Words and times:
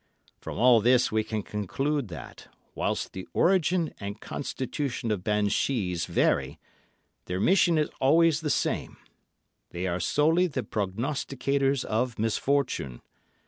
From 0.39 0.57
all 0.57 0.81
this 0.81 1.11
we 1.11 1.23
can 1.23 1.43
conclude 1.43 2.07
that, 2.07 2.47
whilst 2.73 3.13
the 3.13 3.27
origin 3.33 3.93
and 3.99 4.19
constitution 4.19 5.11
of 5.11 5.23
banshees 5.23 6.07
vary, 6.07 6.59
their 7.25 7.39
mission 7.39 7.77
is 7.77 7.91
always 7.99 8.41
the 8.41 8.49
same—they 8.49 9.85
are 9.85 9.99
solely 9.99 10.47
the 10.47 10.63
prognosticators 10.63 11.85
of 11.85 12.17
misfortune. 12.17 13.03